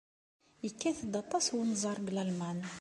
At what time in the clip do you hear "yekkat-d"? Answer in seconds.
0.65-1.13